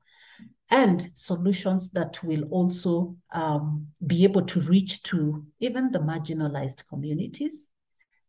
and 0.70 1.10
solutions 1.16 1.92
that 1.92 2.24
will 2.24 2.44
also 2.46 3.16
um, 3.34 3.88
be 4.08 4.24
able 4.24 4.44
to 4.44 4.62
reach 4.62 5.04
to 5.04 5.46
even 5.60 5.92
the 5.92 6.00
marginalized 6.00 6.88
communities. 6.88 7.68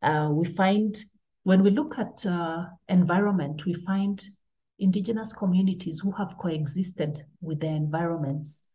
Uh, 0.02 0.28
we 0.32 0.44
find 0.44 1.04
when 1.44 1.62
we 1.62 1.70
look 1.70 1.98
at 1.98 2.26
uh, 2.26 2.64
environment, 2.88 3.64
we 3.64 3.74
find 3.74 4.26
indigenous 4.82 5.32
communities 5.32 6.00
who 6.00 6.10
have 6.12 6.36
coexisted 6.38 7.24
with 7.40 7.60
their 7.60 7.74
environments 7.74 8.68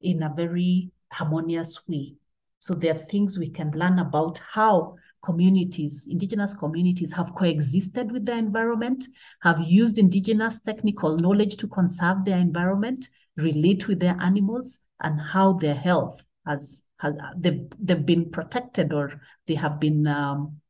in 0.00 0.22
a 0.22 0.32
very 0.34 0.90
harmonious 1.12 1.86
way. 1.86 2.14
So 2.58 2.74
there 2.74 2.94
are 2.94 2.98
things 2.98 3.38
we 3.38 3.50
can 3.50 3.70
learn 3.72 3.98
about 3.98 4.40
how 4.54 4.96
communities, 5.22 6.08
indigenous 6.10 6.54
communities 6.54 7.12
have 7.12 7.34
coexisted 7.34 8.10
with 8.10 8.24
their 8.24 8.38
environment, 8.38 9.06
have 9.42 9.60
used 9.60 9.98
indigenous 9.98 10.60
technical 10.60 11.16
knowledge 11.18 11.56
to 11.56 11.68
conserve 11.68 12.24
their 12.24 12.38
environment, 12.38 13.08
relate 13.36 13.88
with 13.88 14.00
their 14.00 14.16
animals, 14.20 14.80
and 15.00 15.20
how 15.20 15.52
their 15.52 15.74
health 15.74 16.22
has, 16.46 16.82
has 16.98 17.14
they've, 17.36 17.68
they've 17.78 18.06
been 18.06 18.30
protected 18.30 18.92
or 18.92 19.20
they 19.46 19.54
have 19.54 19.78
been 19.78 20.06
um, 20.06 20.60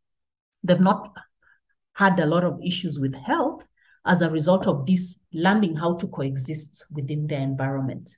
they've 0.64 0.80
not 0.80 1.12
had 1.94 2.18
a 2.18 2.26
lot 2.26 2.42
of 2.42 2.58
issues 2.62 2.98
with 2.98 3.14
health 3.14 3.64
as 4.04 4.22
a 4.22 4.30
result 4.30 4.66
of 4.66 4.86
this 4.86 5.20
learning 5.32 5.76
how 5.76 5.94
to 5.96 6.08
coexist 6.08 6.86
within 6.92 7.26
their 7.26 7.40
environment. 7.40 8.16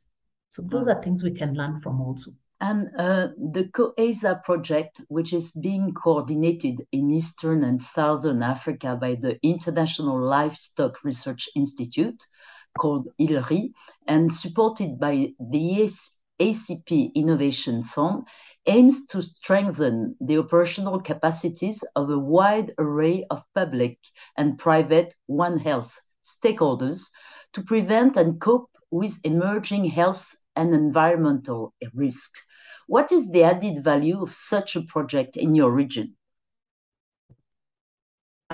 So 0.48 0.62
those 0.62 0.86
are 0.88 1.02
things 1.02 1.22
we 1.22 1.32
can 1.32 1.54
learn 1.54 1.80
from 1.80 2.00
also. 2.00 2.30
And 2.60 2.88
uh, 2.96 3.28
the 3.52 3.64
COHESA 3.64 4.42
project, 4.44 5.02
which 5.08 5.32
is 5.32 5.52
being 5.52 5.92
coordinated 5.92 6.86
in 6.92 7.10
Eastern 7.10 7.64
and 7.64 7.82
Southern 7.82 8.42
Africa 8.42 8.96
by 8.98 9.16
the 9.16 9.38
International 9.42 10.18
Livestock 10.18 11.04
Research 11.04 11.48
Institute, 11.56 12.24
called 12.78 13.08
ILRI, 13.20 13.72
and 14.06 14.32
supported 14.32 14.98
by 14.98 15.32
the 15.38 15.58
ACP 16.40 17.14
Innovation 17.14 17.84
Fund, 17.84 18.26
aims 18.66 19.06
to 19.06 19.22
strengthen 19.22 20.16
the 20.20 20.38
operational 20.38 21.00
capacities 21.00 21.84
of 21.96 22.10
a 22.10 22.18
wide 22.18 22.72
array 22.78 23.24
of 23.30 23.42
public 23.54 23.98
and 24.36 24.58
private 24.58 25.14
One 25.26 25.58
Health 25.58 25.98
stakeholders 26.24 27.06
to 27.52 27.62
prevent 27.62 28.16
and 28.16 28.40
cope 28.40 28.70
with 28.90 29.20
emerging 29.24 29.84
health 29.84 30.34
and 30.56 30.74
environmental 30.74 31.74
risks. 31.92 32.44
What 32.86 33.12
is 33.12 33.30
the 33.30 33.42
added 33.42 33.82
value 33.82 34.22
of 34.22 34.32
such 34.32 34.76
a 34.76 34.82
project 34.82 35.36
in 35.36 35.54
your 35.54 35.70
region? 35.70 36.16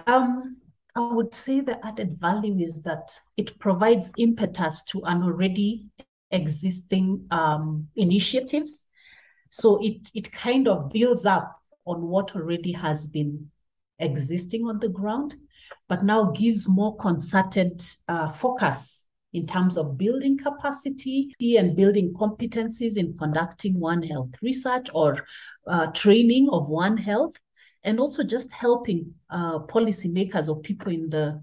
Um, 0.06 0.60
I 0.96 1.12
would 1.12 1.34
say 1.34 1.60
the 1.60 1.84
added 1.84 2.18
value 2.18 2.58
is 2.58 2.82
that 2.82 3.20
it 3.36 3.58
provides 3.58 4.12
impetus 4.18 4.82
to 4.84 5.02
an 5.04 5.22
already 5.22 5.90
existing 6.30 7.26
um, 7.30 7.88
initiatives. 7.96 8.86
So 9.48 9.78
it, 9.82 10.10
it 10.14 10.30
kind 10.32 10.68
of 10.68 10.90
builds 10.90 11.26
up 11.26 11.60
on 11.84 12.02
what 12.02 12.36
already 12.36 12.72
has 12.72 13.06
been 13.06 13.50
existing 13.98 14.66
on 14.66 14.78
the 14.78 14.88
ground, 14.88 15.36
but 15.88 16.04
now 16.04 16.30
gives 16.30 16.68
more 16.68 16.96
concerted 16.96 17.82
uh, 18.08 18.28
focus 18.28 19.06
in 19.32 19.46
terms 19.46 19.76
of 19.76 19.96
building 19.96 20.36
capacity 20.36 21.34
and 21.56 21.76
building 21.76 22.12
competencies 22.14 22.96
in 22.96 23.16
conducting 23.16 23.78
One 23.78 24.02
Health 24.02 24.30
research 24.42 24.88
or 24.92 25.24
uh, 25.66 25.86
training 25.88 26.48
of 26.50 26.68
One 26.68 26.96
Health, 26.96 27.34
and 27.84 28.00
also 28.00 28.22
just 28.24 28.52
helping 28.52 29.14
uh, 29.30 29.60
policymakers 29.60 30.48
or 30.48 30.60
people 30.60 30.92
in 30.92 31.10
the 31.10 31.40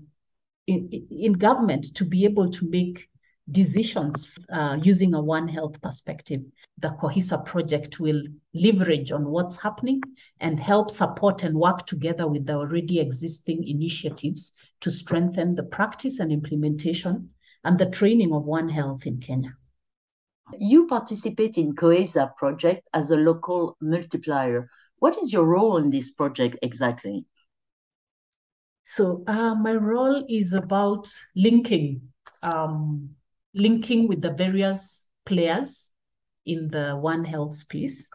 in, 0.68 0.90
in 1.10 1.34
government 1.34 1.96
to 1.96 2.04
be 2.04 2.26
able 2.26 2.52
to 2.52 2.70
make 2.70 3.08
decisions 3.50 4.38
uh, 4.52 4.78
using 4.82 5.14
a 5.14 5.22
One 5.22 5.48
Health 5.48 5.82
perspective. 5.82 6.42
The 6.80 6.90
COHESA 6.90 7.46
project 7.46 8.00
will 8.00 8.22
leverage 8.54 9.12
on 9.12 9.30
what's 9.30 9.58
happening 9.58 10.02
and 10.40 10.60
help 10.60 10.92
support 10.92 11.44
and 11.44 11.56
work 11.56 11.86
together 11.86 12.28
with 12.28 12.46
the 12.46 12.54
already 12.54 13.00
existing 13.00 13.68
initiatives 13.68 14.52
to 14.82 14.92
strengthen 14.92 15.56
the 15.56 15.64
practice 15.64 16.20
and 16.20 16.32
implementation 16.32 17.30
and 17.64 17.78
the 17.78 17.90
training 17.90 18.34
of 18.34 18.46
One 18.46 18.70
Health 18.70 19.06
in 19.06 19.20
Kenya. 19.20 19.56
You 20.58 20.88
participate 20.88 21.58
in 21.58 21.76
COHESA 21.76 22.36
project 22.36 22.88
as 22.94 23.12
a 23.12 23.18
local 23.18 23.76
multiplier. 23.82 24.70
What 25.00 25.18
is 25.18 25.34
your 25.34 25.46
role 25.46 25.78
in 25.78 25.90
this 25.90 26.12
project 26.12 26.58
exactly? 26.62 27.26
So 28.84 29.24
uh, 29.28 29.54
my 29.56 29.74
role 29.74 30.24
is 30.30 30.54
about 30.54 31.10
linking, 31.36 32.14
um, 32.42 33.10
linking 33.54 34.08
with 34.08 34.22
the 34.22 34.34
various 34.34 35.08
players 35.26 35.92
in 36.46 36.70
the 36.70 36.96
One 36.96 37.26
Health 37.26 37.56
space, 37.56 38.10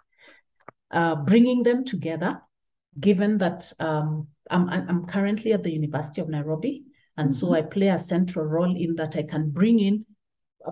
uh, 0.90 1.16
bringing 1.16 1.62
them 1.62 1.84
together. 1.84 2.40
Given 3.00 3.38
that 3.38 3.72
um, 3.80 4.28
I'm, 4.50 4.68
I'm 4.68 5.06
currently 5.06 5.52
at 5.52 5.62
the 5.62 5.72
University 5.72 6.20
of 6.20 6.28
Nairobi, 6.28 6.84
and 7.16 7.30
mm-hmm. 7.30 7.34
so 7.34 7.54
I 7.54 7.62
play 7.62 7.88
a 7.88 7.98
central 7.98 8.44
role 8.44 8.76
in 8.76 8.96
that 8.96 9.16
I 9.16 9.22
can 9.22 9.48
bring 9.48 9.78
in, 9.78 10.04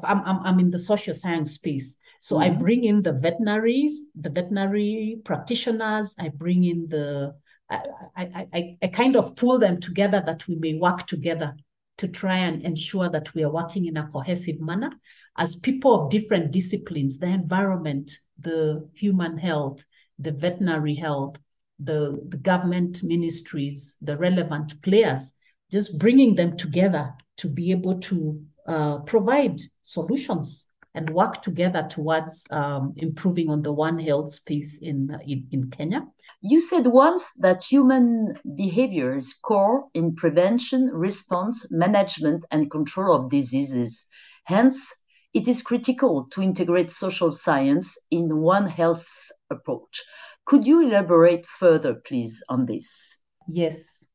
I'm, 0.04 0.20
I'm, 0.26 0.40
I'm 0.44 0.60
in 0.60 0.68
the 0.68 0.78
social 0.78 1.14
science 1.14 1.52
space. 1.52 1.96
So 2.20 2.36
mm-hmm. 2.36 2.56
I 2.56 2.58
bring 2.58 2.84
in 2.84 3.00
the 3.00 3.14
veterinaries, 3.14 3.92
the 4.14 4.28
veterinary 4.28 5.18
practitioners, 5.24 6.14
I 6.18 6.28
bring 6.28 6.64
in 6.64 6.88
the, 6.88 7.36
I, 7.70 7.80
I, 8.16 8.46
I, 8.52 8.76
I 8.82 8.86
kind 8.88 9.16
of 9.16 9.34
pull 9.36 9.58
them 9.58 9.80
together 9.80 10.22
that 10.26 10.46
we 10.46 10.56
may 10.56 10.74
work 10.74 11.06
together 11.06 11.56
to 12.00 12.08
try 12.08 12.36
and 12.38 12.62
ensure 12.62 13.10
that 13.10 13.32
we 13.34 13.44
are 13.44 13.52
working 13.52 13.84
in 13.84 13.96
a 13.98 14.08
cohesive 14.08 14.58
manner 14.60 14.90
as 15.36 15.56
people 15.56 15.94
of 15.94 16.10
different 16.10 16.50
disciplines, 16.50 17.18
the 17.18 17.26
environment, 17.26 18.10
the 18.38 18.88
human 18.94 19.36
health, 19.36 19.84
the 20.18 20.32
veterinary 20.32 20.94
health, 20.94 21.36
the, 21.78 22.18
the 22.28 22.38
government 22.38 23.02
ministries, 23.02 23.98
the 24.00 24.16
relevant 24.16 24.80
players 24.82 25.34
just 25.70 25.98
bringing 25.98 26.34
them 26.34 26.56
together 26.56 27.12
to 27.36 27.48
be 27.48 27.70
able 27.70 27.98
to 28.00 28.42
uh, 28.66 28.98
provide 29.00 29.60
solutions 29.82 30.69
and 30.94 31.10
work 31.10 31.42
together 31.42 31.86
towards 31.88 32.46
um, 32.50 32.92
improving 32.96 33.48
on 33.50 33.62
the 33.62 33.72
One 33.72 33.98
Health 33.98 34.32
space 34.32 34.78
in, 34.78 35.16
in, 35.26 35.46
in 35.50 35.70
Kenya. 35.70 36.06
You 36.42 36.60
said 36.60 36.86
once 36.86 37.32
that 37.40 37.62
human 37.62 38.34
behavior 38.56 39.16
is 39.16 39.34
core 39.34 39.86
in 39.94 40.14
prevention, 40.14 40.90
response, 40.92 41.70
management, 41.70 42.44
and 42.50 42.70
control 42.70 43.14
of 43.14 43.30
diseases. 43.30 44.06
Hence, 44.44 44.94
it 45.32 45.46
is 45.46 45.62
critical 45.62 46.26
to 46.32 46.42
integrate 46.42 46.90
social 46.90 47.30
science 47.30 47.96
in 48.10 48.36
One 48.38 48.66
Health 48.66 49.06
approach. 49.50 50.02
Could 50.44 50.66
you 50.66 50.88
elaborate 50.88 51.46
further, 51.46 51.94
please, 51.94 52.42
on 52.48 52.66
this? 52.66 53.16
Yes 53.48 54.10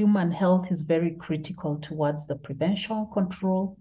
human 0.00 0.30
health 0.30 0.70
is 0.70 0.80
very 0.80 1.14
critical 1.16 1.76
towards 1.78 2.26
the 2.26 2.36
prevention, 2.36 3.06
control, 3.12 3.76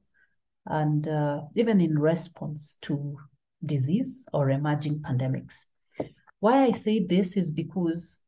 and 0.65 1.07
uh, 1.07 1.41
even 1.55 1.81
in 1.81 1.97
response 1.97 2.77
to 2.81 3.17
disease 3.65 4.27
or 4.33 4.49
emerging 4.49 4.99
pandemics. 4.99 5.65
Why 6.39 6.65
I 6.65 6.71
say 6.71 7.05
this 7.05 7.35
is 7.35 7.51
because 7.51 8.21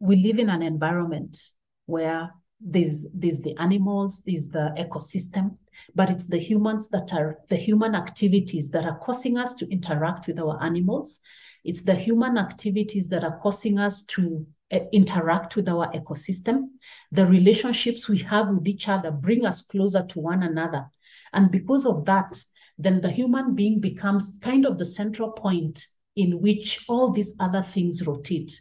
we 0.00 0.16
live 0.16 0.38
in 0.38 0.50
an 0.50 0.62
environment 0.62 1.38
where 1.86 2.30
there's, 2.60 3.06
there's 3.14 3.40
the 3.40 3.56
animals, 3.58 4.22
there's 4.26 4.48
the 4.48 4.74
ecosystem, 4.78 5.56
but 5.94 6.10
it's 6.10 6.26
the 6.26 6.38
humans 6.38 6.88
that 6.90 7.12
are 7.12 7.38
the 7.48 7.56
human 7.56 7.94
activities 7.94 8.70
that 8.70 8.84
are 8.84 8.98
causing 8.98 9.38
us 9.38 9.54
to 9.54 9.70
interact 9.70 10.26
with 10.26 10.38
our 10.38 10.62
animals. 10.62 11.20
It's 11.64 11.82
the 11.82 11.94
human 11.94 12.36
activities 12.36 13.08
that 13.08 13.24
are 13.24 13.38
causing 13.38 13.78
us 13.78 14.02
to 14.02 14.46
interact 14.92 15.56
with 15.56 15.68
our 15.68 15.90
ecosystem. 15.92 16.70
The 17.10 17.26
relationships 17.26 18.08
we 18.08 18.18
have 18.18 18.50
with 18.50 18.66
each 18.66 18.88
other 18.88 19.10
bring 19.10 19.44
us 19.44 19.62
closer 19.62 20.04
to 20.04 20.20
one 20.20 20.42
another. 20.42 20.86
And 21.32 21.50
because 21.50 21.86
of 21.86 22.04
that, 22.06 22.42
then 22.78 23.00
the 23.00 23.10
human 23.10 23.54
being 23.54 23.80
becomes 23.80 24.38
kind 24.40 24.66
of 24.66 24.78
the 24.78 24.84
central 24.84 25.32
point 25.32 25.86
in 26.16 26.40
which 26.40 26.84
all 26.88 27.12
these 27.12 27.34
other 27.40 27.62
things 27.62 28.06
rotate. 28.06 28.60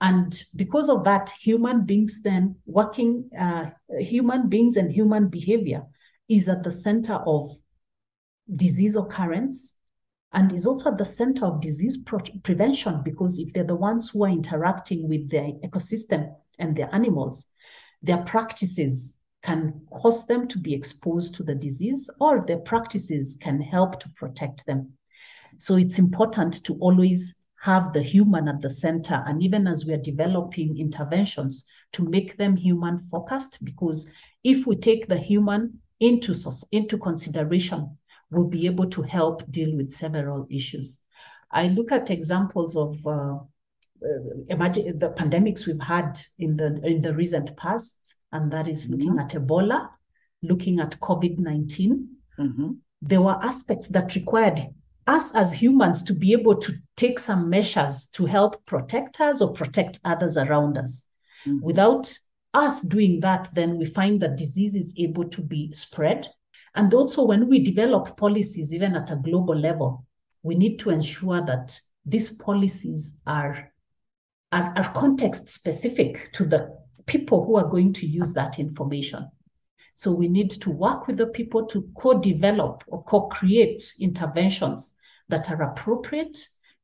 And 0.00 0.42
because 0.56 0.88
of 0.88 1.04
that, 1.04 1.30
human 1.40 1.84
beings 1.84 2.22
then 2.22 2.56
working, 2.64 3.28
uh, 3.38 3.66
human 3.98 4.48
beings 4.48 4.76
and 4.76 4.90
human 4.90 5.28
behavior 5.28 5.82
is 6.28 6.48
at 6.48 6.62
the 6.62 6.70
center 6.70 7.14
of 7.26 7.50
disease 8.54 8.96
occurrence, 8.96 9.76
and 10.32 10.52
is 10.52 10.66
also 10.66 10.90
at 10.90 10.98
the 10.98 11.04
center 11.04 11.44
of 11.44 11.60
disease 11.60 11.98
prevention 12.42 13.02
because 13.04 13.38
if 13.38 13.52
they're 13.52 13.64
the 13.64 13.74
ones 13.74 14.10
who 14.10 14.24
are 14.24 14.30
interacting 14.30 15.08
with 15.08 15.28
the 15.28 15.58
ecosystem 15.64 16.32
and 16.58 16.76
their 16.76 16.92
animals, 16.94 17.46
their 18.02 18.18
practices 18.18 19.18
can 19.42 19.80
cause 19.90 20.26
them 20.26 20.46
to 20.48 20.58
be 20.58 20.74
exposed 20.74 21.34
to 21.34 21.42
the 21.42 21.54
disease 21.54 22.10
or 22.20 22.44
their 22.46 22.58
practices 22.58 23.38
can 23.40 23.60
help 23.60 23.98
to 24.00 24.08
protect 24.10 24.66
them. 24.66 24.92
So 25.58 25.76
it's 25.76 25.98
important 25.98 26.64
to 26.64 26.74
always 26.74 27.34
have 27.62 27.92
the 27.92 28.02
human 28.02 28.48
at 28.48 28.62
the 28.62 28.70
center. 28.70 29.22
And 29.26 29.42
even 29.42 29.66
as 29.66 29.84
we 29.84 29.92
are 29.92 29.98
developing 29.98 30.78
interventions, 30.78 31.66
to 31.92 32.08
make 32.08 32.36
them 32.36 32.56
human 32.56 32.98
focused, 32.98 33.64
because 33.64 34.10
if 34.44 34.66
we 34.66 34.76
take 34.76 35.08
the 35.08 35.18
human 35.18 35.80
into, 35.98 36.34
into 36.72 36.98
consideration, 36.98 37.98
we'll 38.30 38.46
be 38.46 38.66
able 38.66 38.88
to 38.90 39.02
help 39.02 39.50
deal 39.50 39.76
with 39.76 39.90
several 39.90 40.46
issues. 40.50 41.00
I 41.50 41.68
look 41.68 41.90
at 41.90 42.10
examples 42.10 42.76
of 42.76 43.04
uh, 43.06 43.38
imagine 44.48 44.98
the 44.98 45.10
pandemics 45.10 45.66
we've 45.66 45.80
had 45.80 46.18
in 46.38 46.56
the 46.56 46.80
in 46.84 47.02
the 47.02 47.14
recent 47.14 47.56
past, 47.56 48.14
and 48.32 48.50
that 48.52 48.68
is 48.68 48.88
looking 48.88 49.10
mm-hmm. 49.10 49.18
at 49.20 49.34
Ebola, 49.34 49.88
looking 50.42 50.80
at 50.80 50.98
COVID 51.00 51.38
19. 51.38 52.08
Mm-hmm. 52.38 52.70
There 53.02 53.20
were 53.20 53.38
aspects 53.42 53.88
that 53.88 54.14
required 54.14 54.60
us 55.06 55.34
as 55.34 55.54
humans 55.54 56.02
to 56.04 56.14
be 56.14 56.32
able 56.32 56.56
to 56.56 56.72
take 56.96 57.18
some 57.18 57.48
measures 57.48 58.06
to 58.12 58.26
help 58.26 58.64
protect 58.66 59.20
us 59.20 59.40
or 59.40 59.52
protect 59.52 59.98
others 60.04 60.36
around 60.36 60.78
us. 60.78 61.06
Mm-hmm. 61.46 61.64
Without 61.64 62.16
us 62.54 62.82
doing 62.82 63.20
that, 63.20 63.48
then 63.54 63.78
we 63.78 63.84
find 63.84 64.20
that 64.20 64.36
disease 64.36 64.74
is 64.74 64.94
able 64.98 65.24
to 65.28 65.42
be 65.42 65.72
spread. 65.72 66.28
And 66.74 66.92
also, 66.94 67.24
when 67.24 67.48
we 67.48 67.60
develop 67.60 68.16
policies, 68.16 68.72
even 68.72 68.94
at 68.94 69.10
a 69.10 69.16
global 69.16 69.56
level, 69.56 70.06
we 70.42 70.54
need 70.54 70.78
to 70.80 70.90
ensure 70.90 71.44
that 71.44 71.78
these 72.04 72.30
policies 72.30 73.20
are, 73.26 73.69
are, 74.52 74.72
are 74.76 74.92
context 74.92 75.48
specific 75.48 76.32
to 76.32 76.44
the 76.44 76.76
people 77.06 77.44
who 77.44 77.56
are 77.56 77.68
going 77.68 77.92
to 77.94 78.06
use 78.06 78.32
that 78.34 78.58
information. 78.58 79.28
So 79.94 80.12
we 80.12 80.28
need 80.28 80.50
to 80.50 80.70
work 80.70 81.06
with 81.06 81.18
the 81.18 81.26
people 81.26 81.66
to 81.66 81.88
co-develop 81.96 82.84
or 82.86 83.02
co-create 83.04 83.92
interventions 84.00 84.94
that 85.28 85.50
are 85.50 85.62
appropriate 85.62 86.38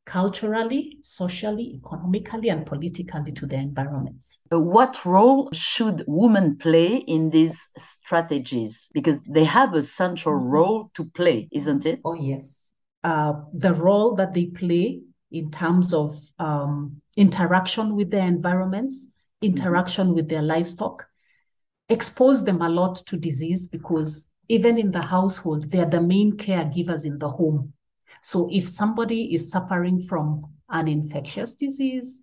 culturally, 0.04 0.98
socially, 1.02 1.80
economically, 1.82 2.48
and 2.48 2.64
politically 2.64 3.32
to 3.32 3.46
their 3.46 3.60
environments. 3.60 4.38
What 4.50 5.04
role 5.04 5.50
should 5.52 6.04
women 6.06 6.56
play 6.56 6.96
in 6.96 7.30
these 7.30 7.68
strategies? 7.76 8.88
Because 8.94 9.20
they 9.28 9.44
have 9.44 9.74
a 9.74 9.82
central 9.82 10.36
mm-hmm. 10.36 10.48
role 10.48 10.90
to 10.94 11.04
play, 11.06 11.48
isn't 11.50 11.86
it? 11.86 12.00
Oh, 12.04 12.14
yes. 12.14 12.72
Uh, 13.02 13.32
the 13.52 13.74
role 13.74 14.14
that 14.14 14.32
they 14.32 14.46
play 14.46 15.00
in 15.30 15.50
terms 15.50 15.92
of 15.92 16.18
um, 16.38 17.00
interaction 17.16 17.96
with 17.96 18.10
their 18.10 18.26
environments, 18.26 19.08
interaction 19.42 20.08
mm-hmm. 20.08 20.16
with 20.16 20.28
their 20.28 20.42
livestock, 20.42 21.06
expose 21.88 22.44
them 22.44 22.62
a 22.62 22.68
lot 22.68 22.96
to 23.06 23.16
disease 23.16 23.66
because 23.66 24.30
even 24.48 24.78
in 24.78 24.90
the 24.90 25.02
household, 25.02 25.70
they 25.70 25.80
are 25.80 25.90
the 25.90 26.00
main 26.00 26.36
caregivers 26.36 27.04
in 27.04 27.18
the 27.18 27.28
home. 27.28 27.72
So 28.22 28.48
if 28.52 28.68
somebody 28.68 29.34
is 29.34 29.50
suffering 29.50 30.02
from 30.02 30.46
an 30.68 30.88
infectious 30.88 31.54
disease 31.54 32.20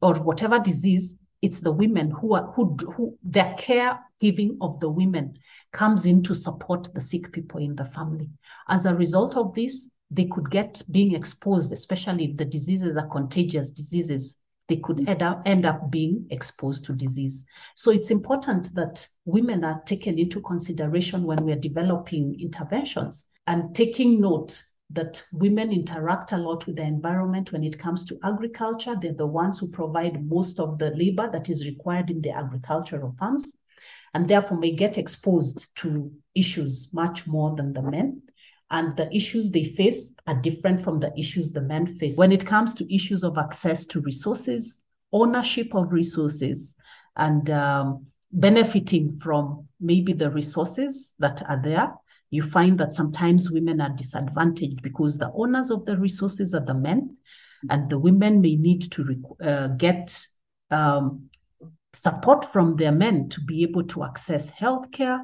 or 0.00 0.14
whatever 0.14 0.58
disease, 0.58 1.18
it's 1.42 1.60
the 1.60 1.72
women 1.72 2.10
who 2.10 2.34
are 2.34 2.50
who, 2.52 2.76
who 2.96 3.18
their 3.22 3.54
caregiving 3.58 4.56
of 4.60 4.80
the 4.80 4.88
women 4.88 5.36
comes 5.72 6.06
in 6.06 6.22
to 6.22 6.34
support 6.34 6.92
the 6.94 7.00
sick 7.00 7.32
people 7.32 7.60
in 7.60 7.76
the 7.76 7.84
family. 7.84 8.30
As 8.68 8.86
a 8.86 8.94
result 8.94 9.36
of 9.36 9.54
this, 9.54 9.90
they 10.10 10.26
could 10.26 10.50
get 10.50 10.82
being 10.90 11.14
exposed, 11.14 11.72
especially 11.72 12.26
if 12.26 12.36
the 12.36 12.44
diseases 12.44 12.96
are 12.96 13.08
contagious 13.08 13.70
diseases 13.70 14.38
they 14.68 14.76
could 14.76 14.98
mm. 14.98 15.08
end 15.08 15.22
up, 15.22 15.42
end 15.46 15.66
up 15.66 15.90
being 15.90 16.26
exposed 16.30 16.84
to 16.84 16.92
disease. 16.92 17.44
So 17.76 17.90
it's 17.90 18.10
important 18.10 18.74
that 18.74 19.06
women 19.24 19.64
are 19.64 19.82
taken 19.82 20.18
into 20.18 20.40
consideration 20.40 21.22
when 21.22 21.44
we're 21.44 21.56
developing 21.56 22.36
interventions 22.40 23.28
and 23.46 23.74
taking 23.74 24.20
note 24.20 24.62
that 24.90 25.22
women 25.32 25.72
interact 25.72 26.32
a 26.32 26.36
lot 26.36 26.66
with 26.66 26.76
the 26.76 26.82
environment 26.82 27.52
when 27.52 27.64
it 27.64 27.78
comes 27.78 28.04
to 28.04 28.18
agriculture. 28.22 28.96
They're 29.00 29.12
the 29.12 29.26
ones 29.26 29.58
who 29.58 29.68
provide 29.68 30.28
most 30.28 30.60
of 30.60 30.78
the 30.78 30.90
labor 30.90 31.28
that 31.32 31.48
is 31.48 31.66
required 31.66 32.10
in 32.10 32.20
the 32.20 32.30
agricultural 32.30 33.14
farms 33.18 33.52
and 34.14 34.28
therefore 34.28 34.58
may 34.58 34.72
get 34.72 34.96
exposed 34.96 35.74
to 35.76 36.10
issues 36.34 36.90
much 36.92 37.26
more 37.26 37.54
than 37.56 37.72
the 37.72 37.82
men 37.82 38.22
and 38.70 38.96
the 38.96 39.14
issues 39.14 39.50
they 39.50 39.64
face 39.64 40.14
are 40.26 40.34
different 40.34 40.82
from 40.82 40.98
the 41.00 41.12
issues 41.18 41.52
the 41.52 41.60
men 41.60 41.86
face. 41.98 42.16
When 42.16 42.32
it 42.32 42.44
comes 42.44 42.74
to 42.74 42.94
issues 42.94 43.22
of 43.22 43.38
access 43.38 43.86
to 43.86 44.00
resources, 44.00 44.82
ownership 45.12 45.74
of 45.74 45.92
resources, 45.92 46.76
and 47.16 47.48
um, 47.50 48.06
benefiting 48.32 49.18
from 49.18 49.66
maybe 49.80 50.12
the 50.12 50.30
resources 50.30 51.14
that 51.18 51.42
are 51.48 51.60
there, 51.62 51.94
you 52.30 52.42
find 52.42 52.78
that 52.78 52.92
sometimes 52.92 53.50
women 53.50 53.80
are 53.80 53.90
disadvantaged 53.90 54.82
because 54.82 55.16
the 55.16 55.30
owners 55.32 55.70
of 55.70 55.86
the 55.86 55.96
resources 55.96 56.54
are 56.54 56.64
the 56.64 56.74
men, 56.74 57.16
and 57.70 57.88
the 57.88 57.98
women 57.98 58.40
may 58.40 58.56
need 58.56 58.90
to 58.92 59.24
uh, 59.42 59.68
get 59.68 60.26
um, 60.70 61.30
support 61.94 62.52
from 62.52 62.76
their 62.76 62.92
men 62.92 63.28
to 63.28 63.40
be 63.40 63.62
able 63.62 63.84
to 63.84 64.04
access 64.04 64.50
healthcare, 64.50 65.20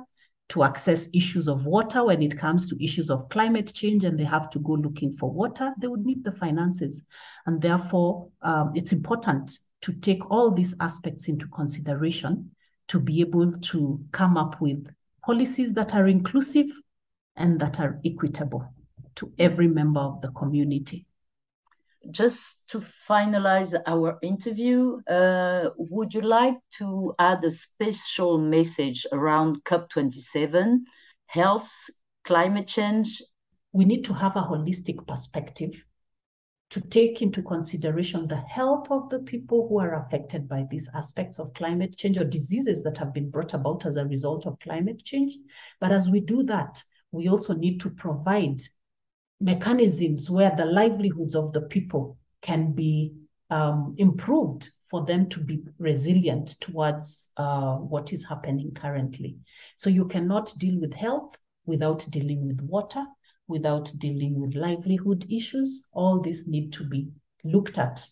to 0.49 0.63
access 0.63 1.09
issues 1.15 1.49
of 1.49 1.65
water 1.65 2.05
when 2.05 2.23
it 2.23 2.37
comes 2.37 2.69
to 2.69 2.85
issues 2.85 3.11
of 3.11 3.29
climate 3.31 3.73
change 3.73 4.05
and 4.05 4.19
they 4.19 4.25
have 4.25 4.51
to 4.51 4.59
go 4.59 4.73
looking 4.73 5.17
for 5.17 5.31
water, 5.31 5.73
they 5.79 5.87
would 5.87 6.05
need 6.05 6.23
the 6.25 6.33
finances. 6.33 7.03
And 7.47 7.61
therefore, 7.61 8.29
um, 8.43 8.73
it's 8.75 8.93
important 8.93 9.59
to 9.83 9.93
take 9.95 10.31
all 10.31 10.51
these 10.51 10.75
aspects 10.81 11.29
into 11.29 11.47
consideration 11.49 12.51
to 12.89 13.01
be 13.01 13.21
able 13.21 13.53
to 13.53 14.01
come 14.13 14.37
up 14.37 14.61
with 14.61 14.87
policies 15.25 15.73
that 15.75 15.95
are 15.95 16.07
inclusive 16.07 16.67
and 17.37 17.59
that 17.61 17.81
are 17.81 17.99
equitable 18.05 18.69
to 19.15 19.33
every 19.39 19.69
member 19.69 20.01
of 20.01 20.21
the 20.21 20.31
community 20.33 21.07
just 22.11 22.69
to 22.71 22.81
finalize 22.81 23.75
our 23.87 24.19
interview, 24.23 25.01
uh, 25.09 25.71
would 25.77 26.13
you 26.15 26.21
like 26.21 26.57
to 26.79 27.13
add 27.19 27.45
a 27.45 27.51
special 27.51 28.39
message 28.39 29.07
around 29.13 29.63
COP27, 29.65 30.79
health, 31.27 31.71
climate 32.25 32.67
change? 32.67 33.23
We 33.73 33.85
need 33.85 34.05
to 34.05 34.13
have 34.15 34.37
a 34.37 34.43
holistic 34.43 35.07
perspective 35.07 35.73
to 36.71 36.81
take 36.81 37.21
into 37.21 37.43
consideration 37.43 38.27
the 38.27 38.37
health 38.37 38.91
of 38.91 39.11
the 39.11 39.19
people 39.19 39.69
who 39.69 39.79
are 39.79 40.03
affected 40.07 40.49
by 40.49 40.65
these 40.71 40.89
aspects 40.95 41.39
of 41.39 41.53
climate 41.53 41.95
change 41.99 42.17
or 42.17 42.25
diseases 42.25 42.83
that 42.83 42.97
have 42.97 43.13
been 43.13 43.31
brought 43.31 43.53
about 43.53 43.85
as 43.85 43.99
a 43.99 44.07
result 44.07 44.47
of 44.47 44.59
climate 44.59 45.05
change. 45.05 45.37
But 45.81 45.93
as 45.93 46.09
we 46.09 46.21
do 46.21 46.43
that, 46.45 46.83
we 47.11 47.29
also 47.29 47.55
need 47.55 47.79
to 47.81 47.91
provide 47.91 48.63
mechanisms 49.43 50.31
where 50.31 50.53
the 50.57 50.65
livelihoods 50.65 51.35
of 51.35 51.53
the 51.53 51.63
people 51.63 52.17
can 52.41 52.73
be 52.73 53.13
um, 53.51 53.95
improved 53.99 54.71
for 54.89 55.05
them 55.05 55.29
to 55.29 55.41
be 55.41 55.63
resilient 55.79 56.49
towards 56.61 57.33
uh, 57.37 57.75
what 57.77 58.13
is 58.13 58.25
happening 58.25 58.73
currently. 58.73 59.37
So 59.77 59.91
you 59.91 60.07
cannot 60.07 60.53
deal 60.59 60.81
with 60.81 60.95
health 60.95 61.37
without 61.67 62.07
dealing 62.11 62.47
with 62.47 62.61
water, 62.61 63.05
without 63.49 63.93
dealing 63.99 64.41
with 64.41 64.55
livelihood 64.55 65.25
issues. 65.31 65.89
All 65.93 66.21
these 66.21 66.47
need 66.47 66.73
to 66.75 66.85
be 66.85 67.09
looked 67.43 67.79
at 67.79 68.07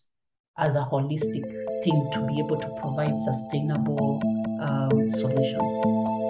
as 0.59 0.75
a 0.75 0.81
holistic 0.91 1.45
thing 1.85 2.11
to 2.13 2.27
be 2.27 2.41
able 2.41 2.59
to 2.59 2.69
provide 2.81 3.19
sustainable 3.21 4.21
um, 4.63 5.11
solutions. 5.11 6.30